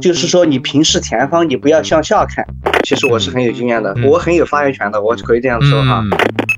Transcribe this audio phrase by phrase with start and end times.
[0.00, 2.44] 就是说你平视前方，你不要向下看。
[2.82, 6.02] 其实我是很有经验的，我很有发言权的，我可以这样说哈。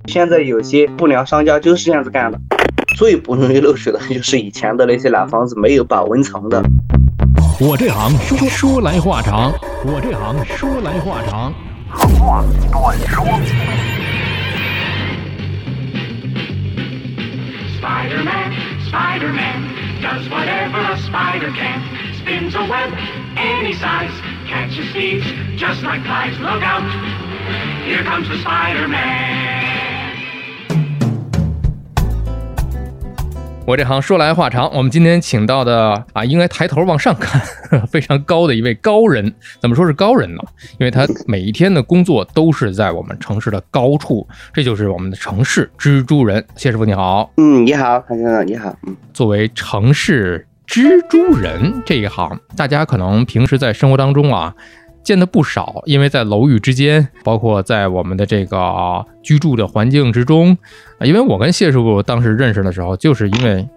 [0.07, 2.39] 现在有些不良商家就是这样子干的。
[2.97, 6.63] 最不容易漏水的 就是以前的那些老房子没有保温层的。
[7.61, 9.53] 我这行说说来话长，
[9.85, 11.53] 我这行说来话长。
[11.91, 13.25] 长话短说。
[17.81, 18.53] Spider-Man,
[18.89, 19.59] Spider-Man,
[20.01, 21.83] does whatever a spider can.
[22.23, 22.93] Spins a web
[23.37, 24.13] any size,
[24.47, 25.27] catches thieves
[25.57, 26.39] just like flies.
[26.41, 26.83] Look out,
[27.87, 29.71] here comes the Spider-Man.
[33.65, 37.41] 我这行说来话长，我们今天请到的啊，应该抬头往上看，
[37.87, 39.33] 非常高的一位高人。
[39.61, 40.43] 怎么说是高人呢？
[40.81, 46.45] 因为他每一天的工作都是在我们城市的高处，这就是我们的城市蜘蛛人。
[46.57, 48.77] 谢师傅你好，嗯，你好，潘先生你好。
[48.85, 54.55] 嗯，作为城市蜘蛛人这一行，大家可能平时在生活当中啊。
[55.05, 60.57] 见的不少，因为在楼宇之间，包括在我们的这个居住的环境之中，
[60.99, 63.69] 啊，因为我跟谢师傅当时认识的时候，就是因为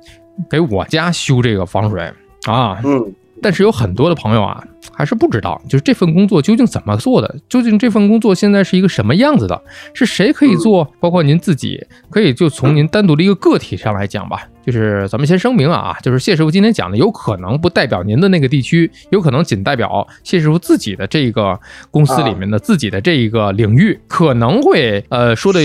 [0.48, 2.14] 给我家修这个防水
[2.46, 4.64] 啊，嗯，但是有很多的朋友啊，
[4.96, 9.62] 还是不知道，就是这份工作究竟怎么做的，究竟这份工作现在是一个什么样子的，
[9.94, 10.90] 是谁可以做？
[11.00, 14.48] 包括您自己，可以就从您单独的一个个体上来讲吧。
[14.66, 21.60] 就是咱们先声明啊，就是谢师傅今天讲的有可能不代表您的那个地区，有可能仅代表谢师傅自己的这个
[21.92, 25.60] 公司里面的自己的这一个领域，可能会呃说的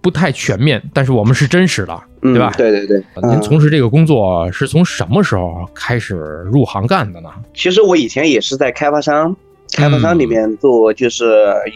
[0.00, 2.52] 不太全面，但是我们是真实的，对吧？
[2.56, 3.02] 对对对。
[3.22, 6.16] 您从事这个工作是从什么时候开始
[6.52, 7.28] 入行干的呢？
[7.54, 9.34] 其实我以前也是在开发商。
[9.72, 11.24] 开发商里面做就是，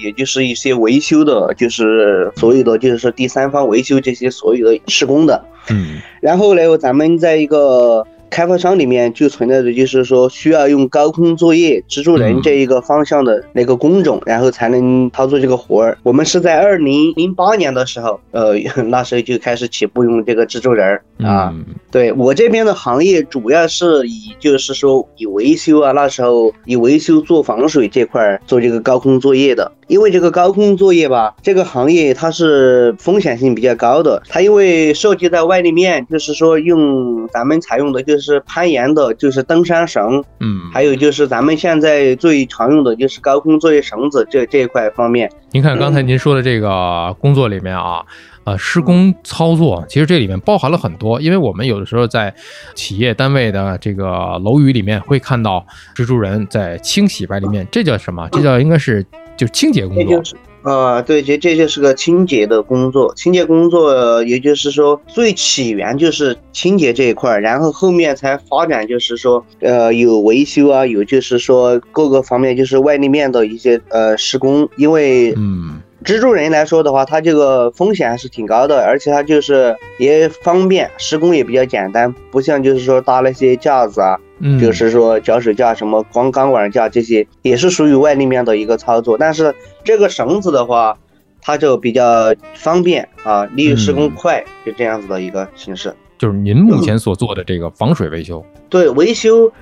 [0.03, 5.45] 也就是一些维修的，就是所有的就是第三方维修这些所有的施工的。
[5.71, 8.06] 嗯，然后呢，咱们在一个。
[8.31, 15.98] 开发商里面就存在的就是说需要用高空作业蜘蛛人这一个方向的那个工种，然后才能操作这个活儿。
[16.03, 18.55] 我们是在二零零八年的时候，呃，
[18.87, 21.55] 那时候就开始起步用这个蜘蛛人啊。
[21.91, 29.71] 对我这边的行业主要是以就是说以维修啊，那时候以维修做防水这块做这个高空作业的。
[29.91, 34.23] 因为这个高空作业吧，这个行业它是风险性比较高的。
[34.28, 45.29] 它因为涉及在外立面，就是说用咱们采用的就是攀岩的，就是登山绳，嗯，还有就是咱们现在最常用的就是高空作业绳子这这一块方面。
[45.50, 48.00] 您看刚才您说的这个工作里面啊，
[48.45, 52.33] 呃，施工操作其实这里面包含了很多，因为我们有的时候在
[52.77, 58.29] 企业单位的这个楼宇里面会看到蜘蛛人在清洗外立面，这叫什么？
[58.31, 59.05] 这叫应该是。
[59.41, 60.23] 就是清洁工作，
[60.65, 63.15] 呃，对，这这就是个清洁的工作。
[63.15, 74.69] 清洁工作，也就是说，最起源就是清洁这一块，然后后面才发展，就是说，呃，有维修啊，有就是说各个方面，就是外立面的一些呃施工。
[74.77, 84.19] 因为，嗯，蜘蛛人来说的话，它这个风险还是挺高的，而且它就是也方便，施工也比较简单，不像就是说搭那些架子啊。
[84.61, 89.19] 就是说脚手架、什么光钢管架这些，也是属于外立面的一个操作。
[89.19, 90.97] 但是这个绳子的话，
[91.43, 95.95] 它就比较方便啊，利于施工快，就这样子的一个形式。
[96.19, 99.53] 就是您目前所做的这个防水维修，对维修，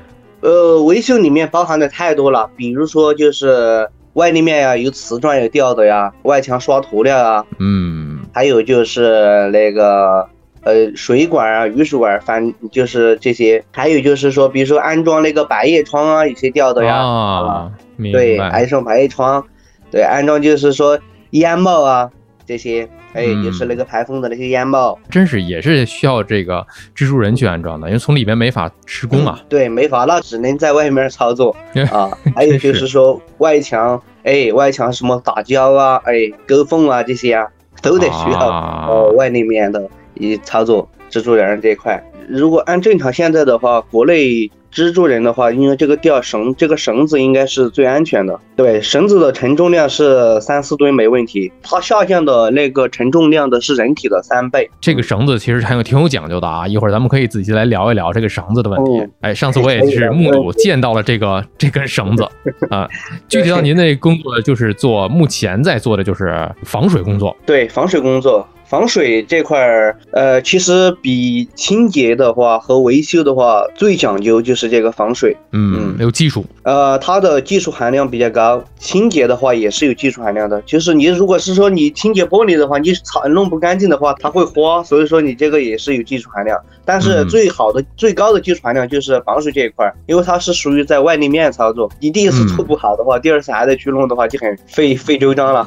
[0.40, 10.28] 呃，维修里面包含的太多了，比如说就是外立面呀，有瓷砖有掉的呀，外墙刷涂料啊，嗯，还有就是那个。
[10.62, 17.72] 呃，水管啊，雨水管，反就是这些，还有就是说，比如说安装那个百叶窗啊，有些掉的呀，啊，
[18.12, 19.44] 对，安装百叶窗，
[19.90, 20.98] 对，安装就是说
[21.30, 22.10] 烟帽啊
[22.44, 31.54] 这些，哎，就是那个排风的那些烟帽，真是也是需要这个蜘蛛人去安装的，因为从里面没法施工啊，对，没法，那只能在外面操作。
[31.92, 32.10] 啊。
[32.34, 37.46] 还有就是说外墙，哎，外墙什么打胶啊，哎，勾缝啊这些啊，
[37.80, 38.48] 都得需要
[38.88, 39.88] 哦外立面的。
[40.18, 44.50] 以操作蜘蛛人这一块，如果按正常现在的话，国内。
[44.70, 48.38] 蜘蛛人的话，因为这个吊绳，这个绳子应该是最安全的。
[48.54, 54.70] 对，绳子的承重量是三四吨没问题，它下降的那个承重量的是人体的三倍。
[54.78, 59.10] 这个绳子其实还有挺有讲究的啊，一会儿咱们可以仔细来聊一聊这个绳子的问题。
[59.22, 62.28] 哎，上次我也是目睹见到了这个这根绳子
[62.68, 62.86] 啊。
[63.26, 67.34] 具体到您的工作，就是做目前在做的就是防水工作。
[67.46, 68.46] 对，防水工作。
[68.68, 75.34] 防水这块儿，呃，其实比清洁的话和维修的话，最讲究就是这个防水。
[75.52, 76.44] 嗯，有技术。
[76.64, 78.62] 呃，它的技术含量比较高。
[78.78, 86.58] 清洁的话也是有技术含量的，就是你如果是说你清洁玻璃的话，你擦弄不干净的话，它会花，所以说你这个也是有技术含量。
[86.84, 95.66] 但是最好的、最高的技术含量就是防水这一块，因为它是属于在外立面操作，你第一次做不好的话，第二次还得去弄的话，就很费费周章了。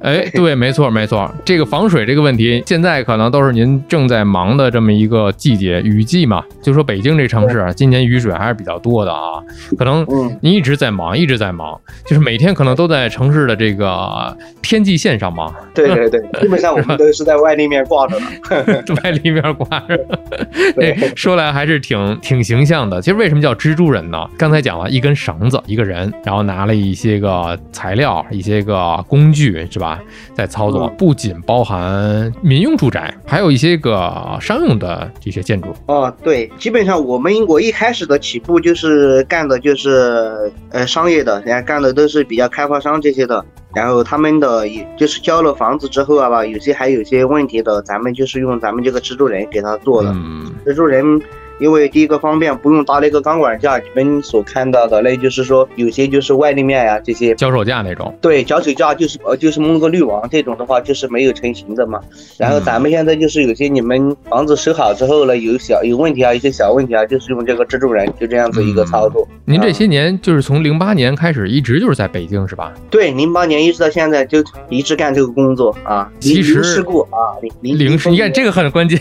[0.00, 6.42] 哎，对，没错，没错，这个防水这个问题，现在可能都是您正在忙的这么一个季节，雨季嘛。
[6.62, 9.42] 就说北京这城市啊，今年雨水还是比较多的啊，
[9.78, 10.06] 可能
[10.40, 15.54] 您一直在忙，一直在忙，就是每天可能都在城市的这个天际线上忙。
[15.74, 18.18] 对对对， 基本上我们都是在外立面挂着
[18.48, 19.98] 的， 外立面挂着。
[20.80, 23.02] 哎，说来还是挺挺形象的。
[23.02, 24.26] 其实为什么叫蜘蛛人呢？
[24.38, 29.89] 刚才讲了一根绳子，一个人，然后拿了一些个材料，一些个工具，是吧？
[30.34, 35.68] 在操作不仅包含民用住宅，还有一些个商用的这些建筑。
[35.86, 43.44] 哦，对，基本上我们我一开始的起步就是干的就是呃商业的，人家干的都是比较开发商这些的。
[43.72, 50.10] 然后他们的也就是交了房子之后啊吧，有些还有些问题的，咱们就是用咱们这个蜘蛛人给他做的。
[50.12, 51.20] 嗯蜘蛛人。
[51.60, 58.12] 因为第一个方便，不用搭那个钢管架，你们所看到的那就是说有些就是外立面呀，这些脚手架那种。
[58.20, 62.00] 对，脚手架就是呃就是蒙个滤网这种的话，就是没有成型的嘛。
[62.38, 69.26] 然后咱们现在就是有些你们房子收好之后呢，有小有问题啊，一些小问题啊，就是用这个蜘蛛人就这样子一个操作。
[69.44, 72.72] 您这些年就是从零八年开始一直就是在北京是吧？
[72.90, 76.10] 对，零八年一直到现在就一直干这个工作啊。
[76.20, 78.98] 其实事故啊，零零事，你看这个很关键，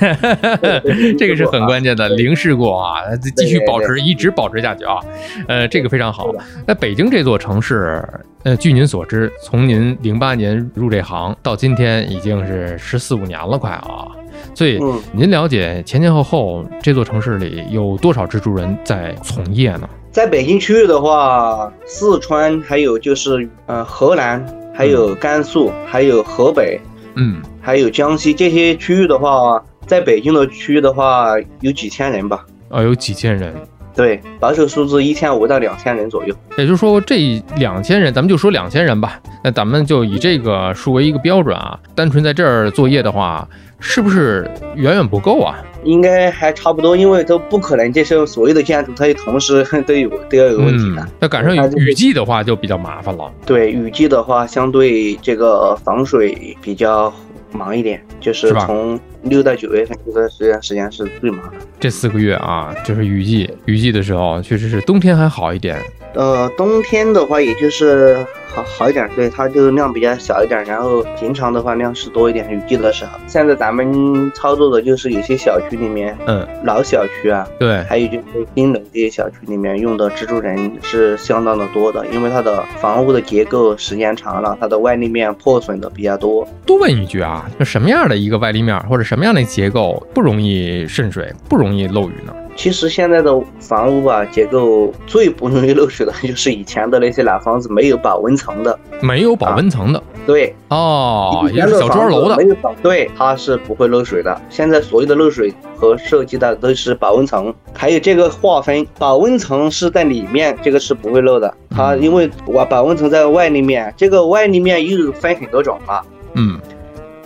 [1.17, 3.01] 这个是很关键的零事故啊，
[3.35, 4.99] 继续保持，一直保持下去啊。
[5.47, 6.31] 呃，这个非常好。
[6.65, 8.03] 那北京这座城市，
[8.43, 14.07] 呃，据您所知，从您零八年入这行到今天，已经是十四五年了，快啊。
[14.53, 14.79] 所以
[15.11, 19.89] 您了解前前后后这座城市里有多少蜘蛛人在从业呢？
[20.11, 24.43] 在北京区域的话，四川还有就是呃河南，
[24.73, 26.79] 还有甘肃，还有河北，
[27.15, 32.45] 嗯，还有江西这些区域的话，在北京的区域的话有几千人吧？
[32.69, 33.51] 啊，有几千人。
[33.95, 36.35] 对，保守数字一千五到两千人左右。
[36.59, 39.19] 也就是说，这两千人，咱们就说两千人吧。
[39.43, 41.77] 那咱们就以这个数为一个标准啊。
[41.95, 43.45] 单纯在这儿作业的话，
[43.79, 45.57] 是不是远远不够啊？
[45.83, 51.05] 应该还差不多，因为都不可能，这是所有的建筑它同时都有都要有问题的。
[51.19, 53.29] 那赶上雨季的话就比较麻烦了。
[53.43, 57.11] 对，雨季的话，相对这个防水比较。
[57.51, 61.57] 忙一点，就是从六到九月份这段时间时间是最忙的。
[61.79, 65.77] 这四个月啊，就是雨季，雨季的时候确实是冬天还好一点。
[66.13, 72.49] 呃，冬天的话，也就是好好一点，对，它就量比较小一点，然后平常的话量是多一点。
[72.49, 86.47] 雨季的时候，现在咱们操作的就是有些小区里面，嗯，老小区啊，对，还有就是新楼这些小区里面用的蜘蛛人是相当的多的，因为它的房屋的结构时间长了，它的外立面破损的比较多。
[86.65, 92.33] 多问一句啊，就什么样的一个外立面或者什么样的结构不容易渗水，不容易漏雨呢？
[92.55, 104.41] 其实现在的房屋吧，结构最不容易漏水的就是以前的那些老房子，没有保温层的，没有保温层的，对，哦，也是小砖楼的，没有保，对，它是不会漏水的。
[104.49, 111.53] 现在所有的漏水和设计的都是保温层，还有这个划分，保温层是在里面，这个是不会漏的。
[111.69, 116.01] 它因为我保温层在外立面，这个外立面又分很多种了，
[116.33, 116.59] 嗯，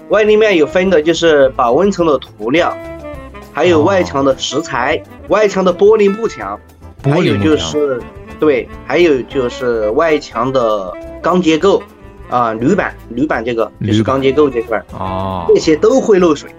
[0.10, 2.76] 外立面有分的就是保温层的涂料。
[3.56, 6.60] 还有外墙的石材，外墙的玻璃幕墙，
[7.04, 8.02] 还有就是
[8.40, 11.82] 对，还有就是外墙的钢结构
[12.30, 14.86] 啊，铝板，铝板这个就是钢结构这块儿。
[14.98, 16.50] 啊，这些都会漏水，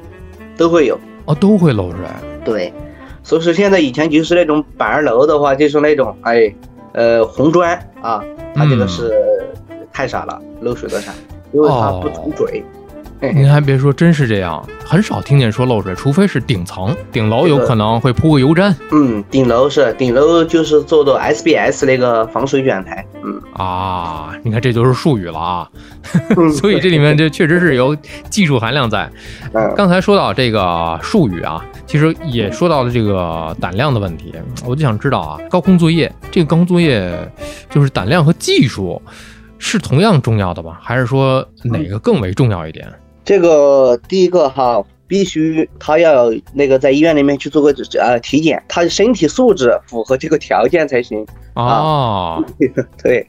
[0.57, 0.99] 都会有。
[1.27, 2.01] 哦，都会漏水。
[2.45, 2.73] 对，
[3.23, 6.55] 所以说现在以前就是那种板儿楼的话，就是那种哎
[6.93, 8.23] 呃红砖啊，
[8.55, 9.13] 它这个是
[9.93, 11.13] 太傻了，漏水的傻，
[11.53, 12.63] 因为它不涂嘴。
[13.33, 18.75] 您还别说，真是这样，很少听见说漏水，除非是顶层、顶楼有可能会铺个油毡。
[18.93, 23.05] 嗯，顶楼是顶楼，就是做的 SBS 那个防水卷台。
[23.23, 25.71] 嗯啊，你看这就是术语了啊，
[26.61, 27.97] 所以这里面这确实是有
[28.29, 29.09] 技术含量在。
[29.77, 34.35] 刚才说到这个术语啊，其实也说到了这个胆量的问题，
[34.67, 37.17] 我就想知道啊，高空作业这个高空作业
[37.71, 39.01] 就是胆量和技术
[39.59, 40.79] 是同样重要的吧？
[40.83, 42.87] 还是说哪个更为重要一点？
[43.25, 51.27] 这个第一个哈，必须他要那个在医院里面去做个呃体检，他的身体素质符合这个条件才行。
[51.55, 52.45] 哦，
[53.03, 53.27] 对，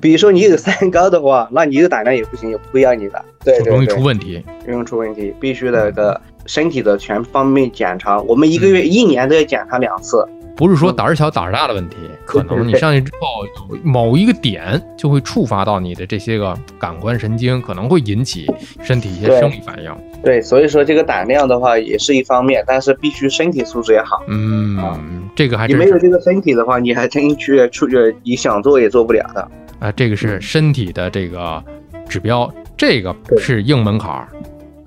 [0.00, 3.24] 比如说你有三高的话，那你有胆量也不行，也不会要你的。
[3.44, 4.42] 对对对，容易出问题。
[4.66, 10.26] 容易出问题，必须的个身体的全方面检查，我们一个月、一年都要检查两次。
[10.56, 18.50] 不是说胆儿小胆儿大的问题，可能你上去之后有某一个点就会触发到你的这些个感官神经，可能会引起
[18.82, 19.94] 身体一些生理反应。
[20.24, 24.22] 对，所以说这个胆量的话也是一方面，但是必须身体素质也好。
[24.28, 29.48] 嗯，这个还你没有这个身体的话，你还真去出去，你想做也做不了的。
[29.78, 31.62] 啊，这个是身体的这个
[32.08, 34.28] 指标，这个是硬门槛儿。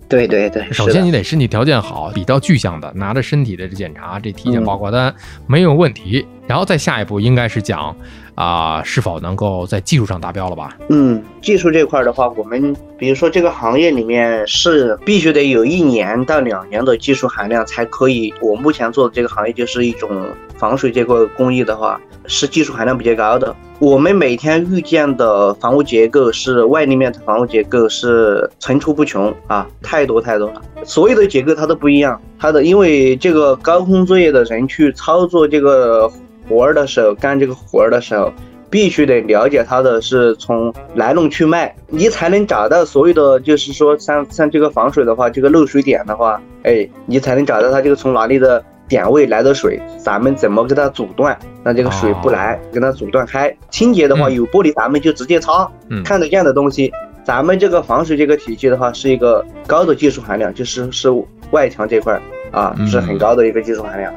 [0.09, 5.13] 对对对，首先你得身体条件好，比较具象的拿着身体的这检查，这体检报告单
[5.45, 7.95] 没有问题，然后再下一步应该是讲
[8.33, 10.75] 啊是否能够在技术上达标了吧？
[10.89, 18.33] 嗯，技术这块的话，我们比如说这个行业里面是必须得有一年到两年的技术含量才可以。
[18.41, 20.09] 我目前做的这个行业就是一种
[20.57, 22.01] 防水这块工艺的话。
[22.29, 23.53] 是技术含量比较高的。
[23.79, 30.61] 我们每天遇见的房屋结构是外立面的房屋结构是层出不穷啊，太多太多了。
[30.83, 36.11] 所有的结构它都不一样，它的因为这个高空作业的人去操作这个
[36.47, 38.31] 活儿的时候，干这个活儿的时候，
[38.69, 48.63] 必须得了解它的是从来龙去脉，你才能找到所有的就是说像像这个防水的话，这个漏水点的话，哎，你才能找到它这个从哪里的。
[48.89, 51.37] 点位来的水，咱们怎么给它阻断？
[51.63, 53.55] 让这个水不来，给它阻断开。
[53.69, 55.69] 清洁的话，有玻璃咱们就直接擦，
[56.03, 56.91] 看得见的东西。
[57.23, 61.09] 咱们这个防水这个体系的话，是一个高的技术含量，就是是
[61.51, 62.19] 外墙这块
[62.51, 64.11] 啊，是很高的一个技术含量。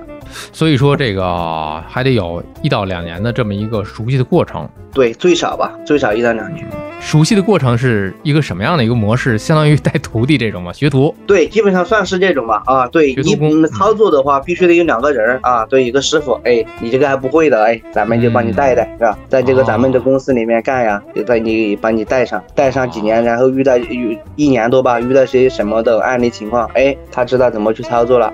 [0.51, 4.67] 所以说这个还得有一到两年的这么一个熟悉的过程。
[4.95, 6.67] 对，最少吧，最少一到两年。
[7.03, 9.37] 熟悉的过程是一个什么样的一个模式？
[9.37, 10.73] 相当于带徒弟这种吗？
[10.73, 11.15] 学徒？
[11.27, 12.63] 对，基本上算是这种吧。
[12.65, 16.41] 啊，对，你操作的话必须得有两个人啊，对，一个师傅。
[16.45, 19.19] 哎，你这个还不会的，哎，咱们就帮你带一带，是吧？
[19.29, 28.33] 在这个咱们的公司里面干呀，就在你帮你带上，带上几年，然后遇到有一年多吧，遇到些什么的案例情况，哎，他知道怎么去操作了，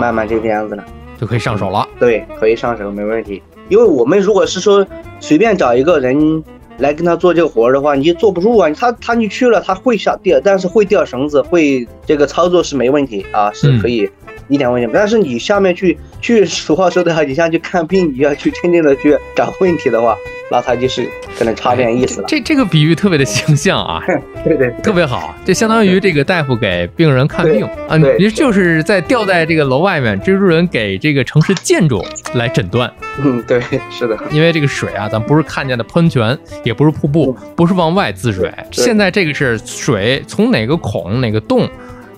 [0.00, 0.82] 慢慢就这样子了，
[1.20, 1.86] 就可以上手了。
[2.00, 3.42] 对，可以上手，没问题。
[3.68, 4.86] 因为我们如果是说
[5.20, 6.42] 随便找一个人。
[6.78, 8.70] 来跟他做这个活儿的话，你坐不住啊！
[8.70, 14.08] 他他你去了，他会下掉，但是会掉绳子，会这个操作是没问题啊，是可以
[14.48, 14.90] 一点问题。
[14.92, 20.16] 但是你下面去去俗话说的好，你像去看病，你要去真正的去找问题的话。
[20.48, 22.26] 那他就是可能差点意思了。
[22.28, 24.00] 这这个比喻特别的形象啊，
[24.46, 25.34] 对对，特别好。
[25.44, 32.00] 这相当于这个大夫给病人看病啊，你就是在吊在这个楼外面，蜘蛛人给这个城市建筑
[32.34, 32.88] 来诊断。
[33.18, 33.60] 嗯，对，
[33.90, 34.16] 是的。
[34.30, 38.48] 因为这个水啊，咱不是看见的喷泉，也不是瀑布，不是往外滋水。
[38.70, 41.68] 现在这个是水从哪个孔哪个洞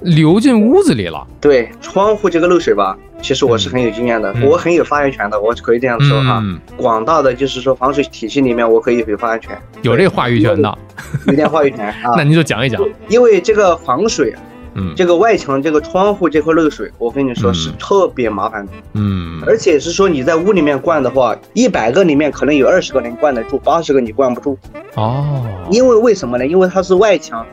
[0.00, 1.26] 流进屋子里了。
[1.40, 2.96] 对，窗户这个漏水吧。
[3.20, 6.40] 其实我是很有经验的，我很有发言权的，我可以这样说哈。
[6.76, 10.78] 广大的就是说防水体系里面，我可以有发言权，有这话语权的，
[11.26, 12.14] 有点话语权 啊。
[12.16, 14.32] 那您就讲一讲，因为这个防水，
[14.74, 24.56] 嗯，这个外墙这个窗户这块漏水，我跟你说是特别麻烦的，嗯，而且是说你在屋里面灌的话，一百个里面可能有二十个能灌得住，八十个你灌不住。
[24.94, 26.46] 哦，因为为什么呢？
[26.46, 27.44] 因为它是外墙，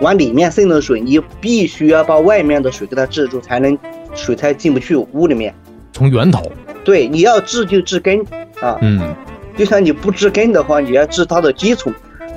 [0.00, 3.76] 往里面渗的水，你必须要把外面的水给它治住，才能。
[4.16, 5.52] 水才进不去屋里面，
[5.92, 6.40] 从源头。
[6.84, 8.20] 对，你要治就治根
[8.60, 8.78] 啊。
[8.80, 9.12] 嗯，
[9.56, 11.92] 就像你不治根的话，你要治它的基础，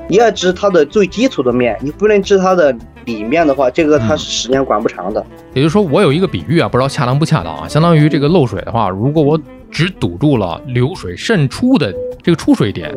[0.08, 5.24] 你要治它的最基础的面，你不能治它的里面的话，这个它是时间管不长的。
[5.54, 12.92] 也就是说，我有一个比喻啊，不知道恰当不恰当啊，相当于这个漏水的话，如果我只堵住了流水渗出的这个出水点。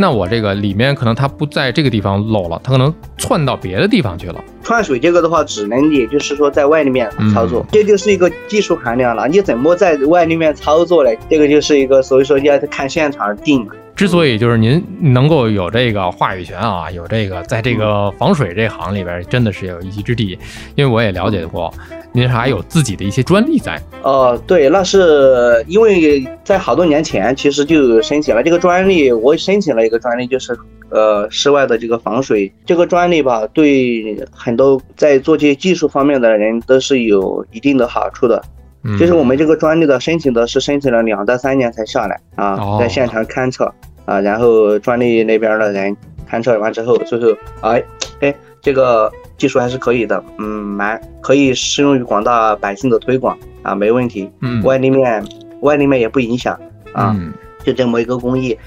[0.00, 4.42] 那我这个里面可能它不在这个地方漏了，它可能窜到别的地方去了。
[4.62, 9.28] 串水这个的话，只能也就是说在外立面操作，这就是一个技术含量了。
[9.28, 11.18] 你怎么在外立面操作嘞？
[11.28, 13.68] 这个就是一个，所以说要看现场定。
[13.94, 20.38] 之所以就是您能够有这个话语权啊，有这个在这个防水这行里边真的是有一席之地，
[20.74, 21.70] 因为我也了解过，
[22.12, 23.78] 您还有自己的一些专利在。
[24.02, 38.42] 哦，对，那是因为在好多年前其实就申请了这个专利，我申请了一个专利，就是呃室外的这个防水这个专利吧，对很多在做这些技术方面的人都是有一定的好处的。
[38.98, 43.72] 就是我们这个专利的申请的是申请了两到三年才下来啊，在现场勘测。
[44.06, 45.96] 啊，然后专利那边的人
[46.28, 47.28] 勘测完之后，最后，
[47.60, 47.80] 哎，
[48.18, 54.28] 哎，这个技术还是可以的，嗯，蛮可以适用于广大百姓的推广啊，没问题。
[54.40, 55.24] 嗯，外立面，
[55.60, 56.58] 外立面也不影响
[56.92, 57.14] 啊，
[57.62, 58.58] 就这么一个工艺。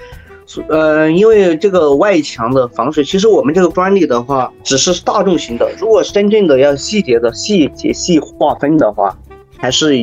[0.70, 5.70] 呃，因为这个外墙的防水，其实我们这个专利的话，只是大众型的。
[5.78, 9.18] 如果真正的要细节的细节细划分的话，
[9.58, 9.94] 还是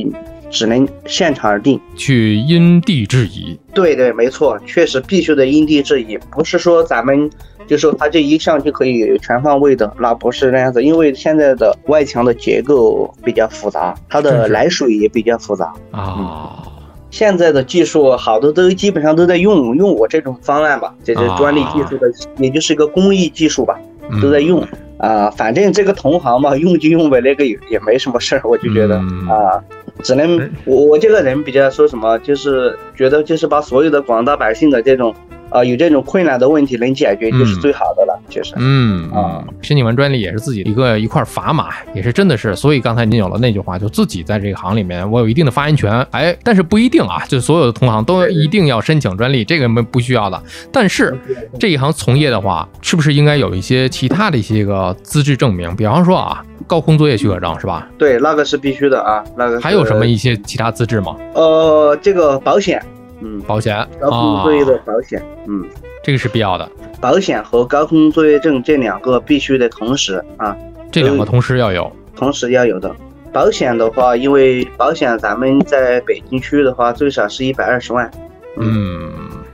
[0.51, 3.59] 只能现场而定，去因地制宜。
[3.73, 7.31] 对对，没错，确实必须得因地制宜，不是说咱们
[7.69, 10.83] 就说它这一项就可以全方位的，那不是那样子。
[10.83, 16.65] 因为现在的外墙的结构比较复杂，它的来水也比较复杂啊。
[17.11, 23.79] 现在的技术好多都基本上都在用用我这种方案吧，这是专利技术的，也就是一个工艺技术吧，
[24.23, 24.61] 都在用
[25.01, 25.31] 啊。
[25.31, 28.97] 反正这个同行嘛，用就用呗，那个也也没什么事儿，我就觉得
[29.29, 29.63] 啊，
[30.03, 35.15] 只能我我这个人比较说什么，就是觉得就是把所有的广大百姓的这种。
[35.51, 38.55] 啊，有这种困难的问题能解决就是最好的了，确实。
[38.57, 42.55] 嗯啊，申请完专利也是自己一个一块砝码，也是真的是。
[42.55, 46.07] 所以刚才您有了那句话，就自己在这个行里面，我有一定的发言权。
[46.13, 50.41] 哎，但是不一定啊，就所有的同行都一定要申请专利，这个没不需要的。
[50.73, 51.17] 但是
[51.59, 55.75] 这一行从业的话，是不是应该有一些其他的一些个资质证明？
[55.75, 57.89] 比方说啊，高空作业许可证是吧？
[57.99, 59.61] 对，那个是必须的啊，那个。
[59.61, 61.17] 还有什么一些其他资质吗？
[61.35, 62.81] 呃，这个保险。
[63.21, 65.65] 嗯，保险，高空作业的保险，嗯，
[66.03, 66.69] 这个是必要的。
[67.01, 70.57] 保险和高空作业证这两个必须得同时啊，
[70.91, 72.95] 这两个同时要有，同时要有的。
[73.33, 78.11] 保险的话，因为保险咱们在北京区的话，最少是一百二十万。
[78.57, 79.13] 嗯，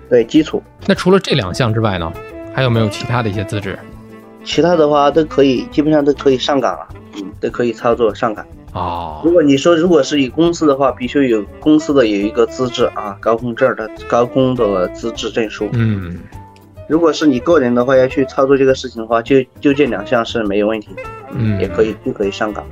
[0.08, 0.62] 对，基础。
[0.86, 2.10] 那除了这两项之外呢，
[2.54, 3.78] 还有没有其他的一些资质？
[4.44, 8.46] 其他的话都可以，基本上都可以上岗了，嗯，都可以操作上岗。
[8.76, 15.68] 啊，如果你说如果是以公司的话，必须有公司的有一个资质啊，高空证的高空的资质证书。
[15.72, 16.18] 嗯，
[16.86, 20.90] 如果是你个人的话，要去操作这个事情的话，就就这两项是没有问题，
[21.32, 22.62] 嗯，也可以就可以上岗。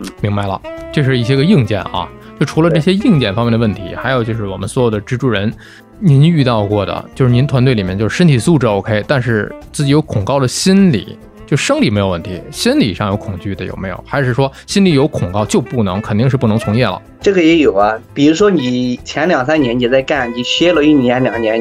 [0.00, 0.60] 嗯，明白了，
[0.92, 2.08] 这是一些个硬件啊。
[2.40, 5.54] 就除了这些硬件方面的问题，还有就是我们所有的蜘蛛人，
[6.00, 11.16] 您遇到过的，就是您团队里面就是身体素质 OK，但是自己有恐高的心理。
[11.46, 14.04] 就生理没有问题，心理上有恐惧的有没有？
[14.06, 17.00] 还是说心里有恐高就不能，肯定是不能从业了？
[17.20, 21.58] 这个也有啊，比如说你前两三年你在干，你歇了一年两年，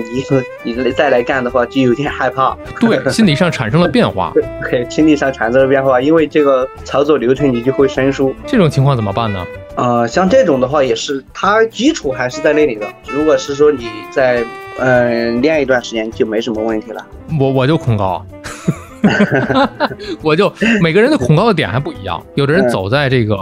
[0.64, 2.58] 你你再来干的话，就有点害怕。
[2.80, 4.34] 对，心理上产生了变化。
[4.70, 8.36] 对，心理上产生了变化，因为这个操作流程你就会生疏。
[8.46, 9.46] 这种情况怎么办呢？
[9.76, 12.86] 呃，像这种的话也是，它基础还是在那里的。
[13.08, 14.44] 如果是说你在
[14.80, 17.06] 嗯练一段时间，就没什么问题了。
[17.40, 18.24] 我我就恐高。
[20.22, 23.38] 我就每个人的恐高的点还不一样，有的人走在这个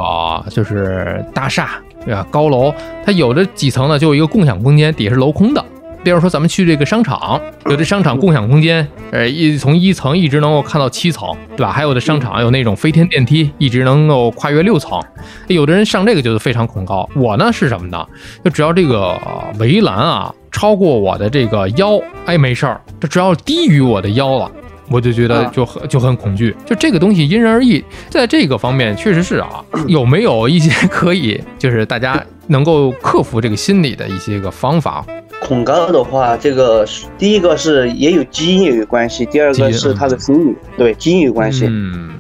[0.50, 1.72] 就是大厦
[2.06, 2.74] 对吧，高楼，
[3.06, 5.64] 它有的几层呢就有一个共享空间，底下是镂空的。
[6.04, 11.72] 比如说咱们去这个商场，有的商场共享空间，呃，一从一层一直能够看到七层，对吧？
[11.72, 15.00] 还有的商场有那种飞天电梯，一直能够跨越六层。
[15.46, 17.08] 有的人上这个就是非常恐高。
[17.16, 18.04] 我呢是什么呢？
[18.44, 19.16] 就只要这个
[19.60, 22.82] 围栏啊超过我的这个腰，哎，没事儿。
[23.00, 24.52] 这只要低于我的腰了。
[24.92, 35.06] 我就觉得就很就很恐惧，就这个东西因人而异，在这个方面确实是啊，有没有一些可以 就是大家能够克服这个心理的一些个方法？
[35.42, 36.86] 恐高的话，这个
[37.18, 41.66] 第一个是也有基因有关系，第二个是他的心理，对基因有关系。
[41.68, 42.12] 嗯，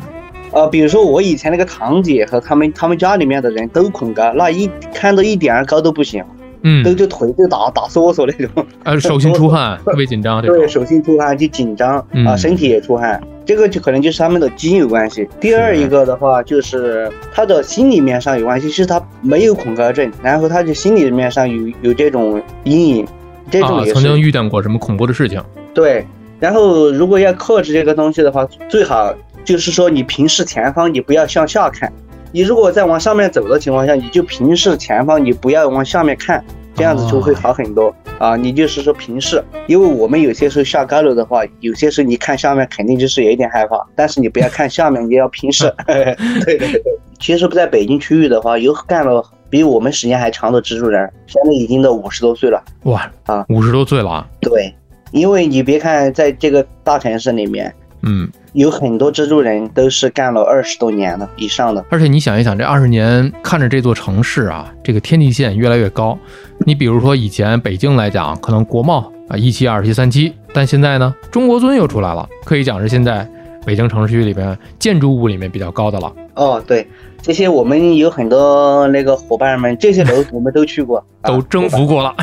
[0.51, 6.23] 呃，比如说我以前那个堂姐和他们他们家里面的人都恐高，那一看到一点儿高都不行。
[6.63, 10.41] 嗯，都就腿就打打哆嗦那种，呃，手心出汗， 特别紧张。
[10.41, 15.28] 对，手心出汗就紧张啊，身体也出汗，这个就可能就是他们的基因有关系。
[15.39, 23.08] 第二一个的话，就是他的心里面上有关系，是他没有恐高症，然后他就心里面上有有这种阴影，
[23.50, 23.93] 这种也是。
[23.93, 25.41] 曾经遇见过什么恐怖的事情。
[25.74, 26.06] 对，
[26.39, 31.91] 然后如果要克制这个东西的话，最好就是说你平视前方，你不要向下看。
[32.34, 38.38] 你如果在往上面走的情况下，你就平视前方，你不要往下面看，这样子就会好很多啊。
[38.38, 45.74] 你就是说平视，因为我们有些时候下高楼的话，有些时候你看下面肯定就是有一点害怕，但是你不要看下面，你要平视。
[45.86, 46.15] 对
[46.46, 46.82] 对对。
[47.20, 52.63] 其实不在北京区域的话，有干了比我们时间还长的蜘蛛人，现在已经都五十多岁了。
[52.84, 54.26] 哇啊，五十多岁了。
[54.39, 54.74] 对，
[55.12, 58.28] 因为你别看在这个大城市里面，嗯。
[58.53, 66.17] 有很多蜘蛛人都是干了二十多年的以上的，而且你想一想，这二十年看着这座城市啊，这个天际线越来越高。
[66.65, 73.25] 你比如说以前北京来讲，可能国贸啊一期、二期、三期，但现在呢，中国尊又出来了，可以讲是现在
[73.65, 76.13] 北京城市区里边建筑物里面比较高的了。
[76.36, 76.88] 哦，对，
[77.21, 82.15] 这些我们有很多那个伙伴们，这些楼我们都去过， 都征服过了，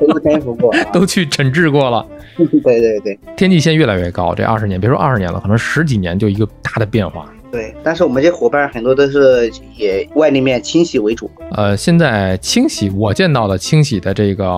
[0.00, 2.04] 都征服过， 都去诊治过了。
[2.64, 7.30] 对对对，天际线越来越高，这二十年别说二十年了，可能十几年就一个大的变化。
[7.52, 11.30] 对，但是我们这伙伴很多都是以外立面清洗为主。
[11.50, 14.48] 呃，现在清洗我见到的清洗的这个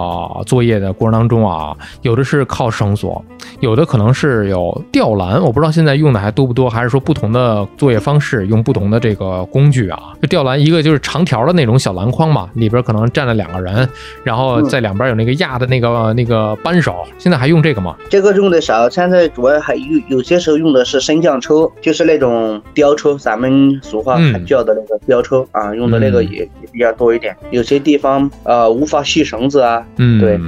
[0.46, 3.22] 作业的过程当中啊，有的是靠绳索，
[3.60, 9.98] 有的可能是有吊篮，我不知道现在用的还多不多，还是说不同的作业方式用不同的这个工具啊？
[10.20, 13.88] 就吊篮，一个就是长条的那种小篮筐嘛，里边可能站了两个人，
[14.22, 17.96] 然后在两边有那个压的那个那个扳手，现在还用这个吗？
[18.08, 27.34] 这个用的少，现在主要还有有些时候用的是升降车，就是那种吊车，咱们俗话嗯叫的那个吊车啊，用的那个嗯也也比较多一点。
[27.50, 30.40] 有些地方呃无法系绳子啊，嗯，对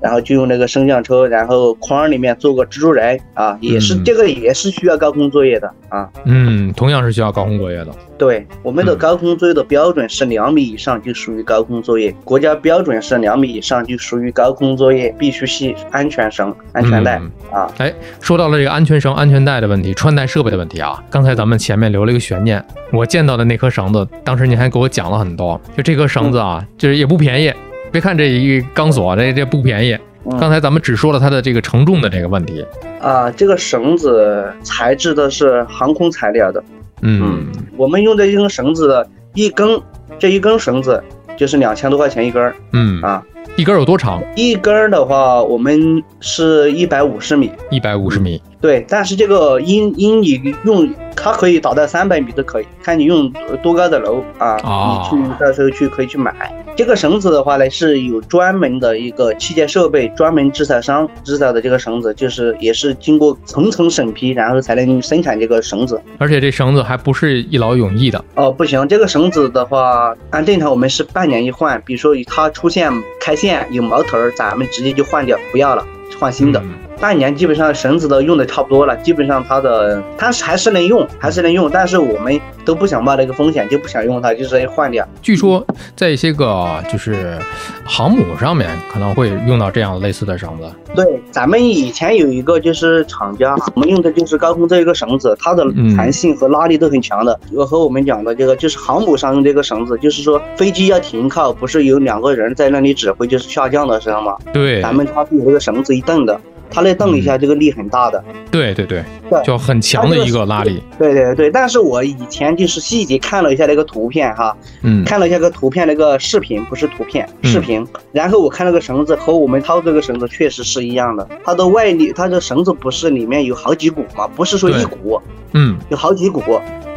[0.00, 6.08] 然后就用那个升降车，然后筐里面做个蜘蛛人啊，也是、嗯这个也是需要高空作业的啊。
[6.24, 7.88] 嗯，同样是需要高空作业的。
[8.16, 17.72] 对，我们的嗯高空作业的标准是两米以上就属于高空作业，国家标准是两米以上就属于高空作业，必须系安全绳、安全带、嗯啊。
[17.78, 27.52] 哎，说到了这个安全绳、安全带的问题、穿戴设备的问题啊，刚才咱们前面留了一个悬念，我见到的那颗绳子，当时您还给我讲了很多，就这颗绳子啊，就是也不便宜。
[27.90, 29.92] 别看这一钢索，这这不便宜。
[29.94, 30.00] 嗯
[30.38, 32.62] 刚才咱们只说了它的这个承重的这个问题，
[33.00, 36.62] 啊，这个绳子材质的是航空材料的，
[37.00, 37.46] 嗯
[37.78, 39.80] 我们用的一根绳子的一根，
[40.18, 41.02] 这一根绳子
[41.34, 43.24] 就是两千多块钱一根儿嗯，啊。
[43.56, 44.22] 一根有多长？
[44.36, 48.42] 一根的话，我们是一百五十米，一百五十米。
[48.60, 56.34] 对，但是这个因因你用它可以达到三百米都可以，看你用多高的楼啊，哦你去到时候去可以去买。
[56.76, 66.00] 这个绳子的话呢，是有专门的一个器械设备专门制造商制造的这个绳子，就是也是经过层层审批，然后才能生产这个绳子。
[66.18, 68.24] 而且这绳子还不是一劳永逸的。
[68.34, 75.84] 哦，不行，这个绳子的话，按正常我们是半年一换，比如说它出现开线有毛头儿，咱们直接就换掉，不要了，
[76.20, 76.60] 换新的。
[76.60, 85.06] 嗯半年基本上绳子都用的差不多了，基本上它的它是还是能用，还是能用，但是我们都不想冒那个风险，就不想用它，就直接换掉。
[85.22, 87.38] 据说在一些个就是
[87.84, 90.70] 航母上面可能会用到这样类似的绳子。
[90.94, 97.38] 对，咱们以前有一个就是厂家，我们用的就是高空这一个绳子，它的嗯弹性和拉力都很强的。
[97.54, 108.22] 我和我们讲的这个就是航母上用这个绳子，就是说飞机要停靠，不是有两个人在那里指挥，就是下降的时候吗，对，咱们它是有这个绳子一蹬的，它那蹬一下，这个力很大的。
[108.50, 110.82] 对对对对，就很强的一个拉力。
[110.98, 117.86] 对对对，但是我以前就是细节看了一下那个图片哈，嗯看了一下个图片那个视频，不是图片，嗯视频。
[118.12, 125.20] 然后我看那个绳子和我们掏这个绳子确实是一样的，它的外力，它的绳子不是里面有好几股嘛，不是说一股，
[125.52, 126.42] 嗯有好几股。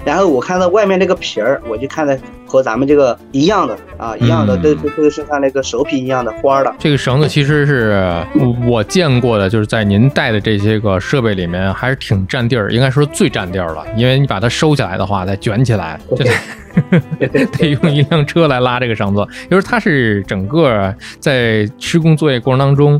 [0.05, 6.73] 然后我看到外面那个皮儿，我就看到和咱们这个一样的啊，一样的，嗯都都都是像那个手皮一样的花儿的。
[6.79, 8.25] 这个绳子其实是
[8.65, 13.85] 我见过的，就是在您带的这些个设备里面，还是挺占地儿，应该说最占地儿了。
[13.95, 19.25] 因为你把它收起来的话，再卷起来，就得 得用一辆车来拉这个绳子。
[19.49, 22.99] 就是它是整个在施工作业过程当中，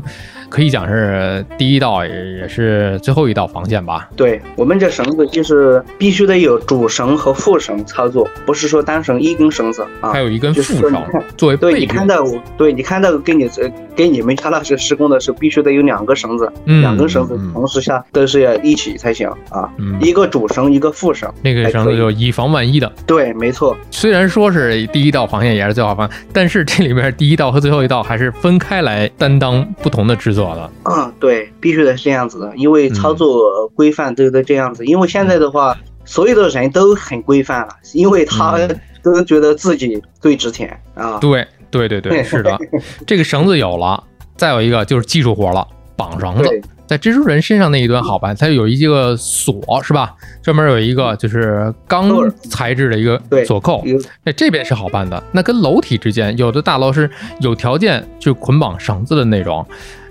[0.52, 4.10] 可以讲是第一道，也也是最后一道防线吧。
[4.14, 10.20] 对我们这绳子就是必须得有主绳和副绳操作，不是说单绳一根绳子啊还。
[10.20, 11.02] 有一根副绳
[11.36, 12.06] 作为备对你看。
[12.06, 19.68] 到我，对你看到给你呃给你们家老师施工的时候，必须得有两个绳子，嗯两根绳子嗯同时下都是要一起才行啊。
[19.78, 21.32] 嗯，一个主绳，一个副绳。
[21.42, 22.92] 那个绳子就以防万一的。
[23.06, 23.76] 对，没错。
[23.90, 30.70] 虽然说是第一道防线也是最好防，但是这里面第一道和最后一道还是分开来担当不同的职责的。
[30.84, 34.84] 嗯，对，必须得是这样子的，因为操作规范都得这样子。
[34.84, 41.18] 因为现在的话，所有的人都很规范了，因为他嗯都觉得自己最值钱啊。
[41.18, 42.58] 对对对对， 是的，
[43.06, 44.02] 这个绳子有了，
[44.36, 46.42] 再有一个就是技术活了，绑绳子。
[46.44, 50.12] 对在蜘蛛人身上那一端好办，它有一个锁是吧？
[50.42, 52.10] 专门有一个就是钢
[52.50, 55.22] 材质的一个锁扣，有哎，这边是好办的。
[55.32, 57.08] 那跟楼体之间，有的大楼是
[57.40, 59.66] 有条件去捆绑绳子的那种，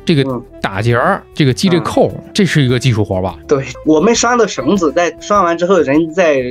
[0.06, 3.38] 这个嗯打结儿，这个系这嗯扣，这是一个技术活吧？
[3.48, 6.42] 对，我们拴的绳子，在拴完之后，人在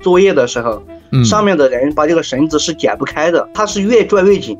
[0.00, 0.82] 作业的时候，
[1.12, 4.56] 嗯，上面的人把这个绳子是解不开的，它是越拽越紧，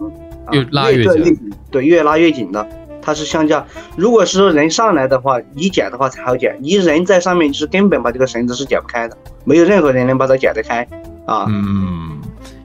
[0.46, 1.37] 啊越拉越紧
[1.70, 2.66] 对，越拉越紧的。
[3.03, 3.64] 它是相加，
[3.96, 10.87] 如果是说人上来的话，你解的话才好解，你人在上面是根本把这个绳子是解不开的，没有任何人能把它解得开
[11.24, 11.46] 啊。
[11.48, 12.19] 嗯，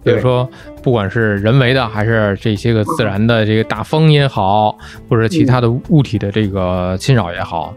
[0.05, 0.47] 比如说，
[0.83, 4.77] 不管是人为的，还是这些个自然的这个大风也好，
[5.09, 7.73] 或者其他的物体的这个侵扰也好，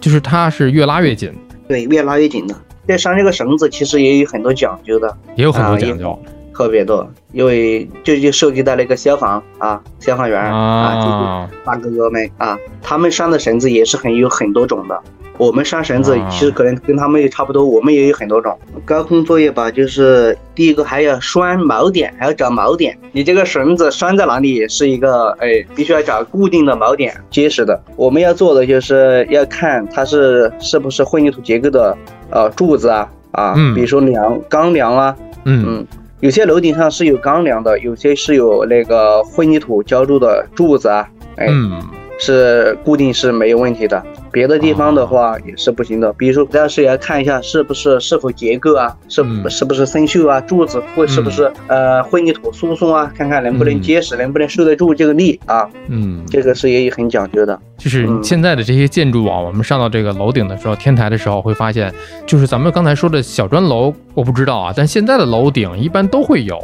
[0.00, 1.32] 就是它是越拉越紧，
[1.68, 2.54] 对，越拉越紧的。
[2.88, 6.18] 这上这个绳子其实也有很多讲究的，也有很多啊讲究
[6.52, 11.50] 特别多，因为这就涉及到那个消防啊，消防员啊，这些啊。
[11.64, 15.00] 大哥哥们啊，他们上的绳子也是很有很多种的。
[15.38, 19.70] 我们拴绳子啊其实可能跟他们也差不多，我们也有很多种高空作业吧。
[19.70, 22.98] 就是第一个还要拴锚点，还要找锚点。
[23.12, 27.80] 你这个绳子拴在哪里也是一个，哎，必须要找固定的锚点，结实的。
[27.94, 31.96] 我们要做的就是要看它是是不是混凝土结构的
[32.30, 35.86] 呃柱子啊啊，嗯比如说梁钢梁啊，嗯嗯，
[36.20, 41.80] 有些楼顶上是有钢梁的，有些是有那个混凝土浇筑的柱子啊，哎，嗯
[42.18, 44.02] 是固定是没有问题的。
[44.30, 49.48] 别的地方的话也是不行的，比如说但是也要看一下是不是是否结构啊，是、嗯。
[49.48, 57.58] 是不是生锈啊，柱子会是不是、呃混凝土疏松啊，看看能不能嗯结实，能不能受得住这个力啊，嗯，这个是也很讲究的。
[57.76, 61.92] 就是嗯现在的这些建筑啊，我们上到这个楼顶的时候，天台的时候会发现，
[62.26, 66.58] 就是咱们刚才说的小砖楼，我不知道啊，但现在的楼顶一般都会有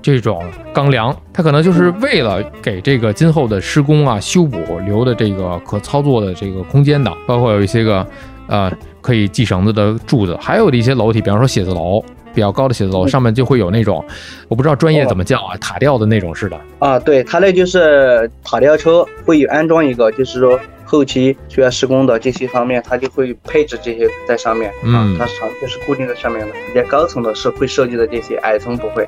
[0.00, 8.04] 这种钢梁，它可能就是为了给这个今后的施工啊、修补留的这个可操作的这个空间的，包括有一些个
[8.48, 12.02] 呃可以系绳子的柱子，还有的一些楼体，比方说写字楼。
[12.34, 14.02] 比较高的写字楼上面就会有那种，
[14.48, 16.58] 我不知道专业怎么叫啊，塔吊的那种似的。
[16.78, 26.54] 啊，对，它那就是塔吊车会有安装一个，就是说后期需要施工的这些方面，它就会配置这些在上面嗯啊，它长期是固定在上面的。
[26.72, 29.06] 比较高层的是会设计的这些，矮层不会。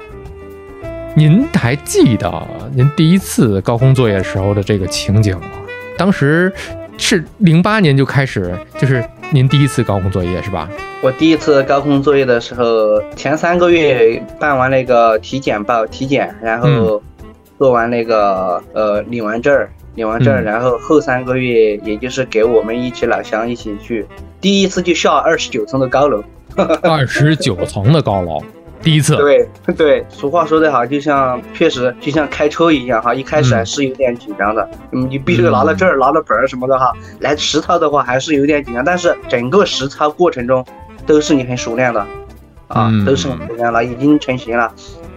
[1.16, 5.49] 您还记得您第一次高空作业时候的这个情景吗？
[5.97, 6.53] 当时
[6.96, 10.68] 是零八年就开始，就是您第一次高空作业是吧？
[11.02, 17.02] 我第一次高空作业的时候，前三个月办完那个体检报体检，然后
[17.59, 24.07] 做完那个呃领完证儿，领完证儿，嗯然后后三个月也就是给我们一起老乡一起去，
[24.40, 26.22] 第一次就下二十九层的高楼。
[26.83, 28.40] 二十九层的高楼，
[28.85, 29.16] 第一次。
[29.16, 40.64] 对对，俗话说得好，就像确实就像开车一样哈，一开始嗯还是有点紧张的，嗯，你必须拿了证儿、拿了本儿什么的哈，来实操的话还是有点紧张，但是整个实操过程中
[41.07, 42.01] 都是你很熟练的，
[42.68, 44.70] 啊，嗯都是很熟练了，已经成型了，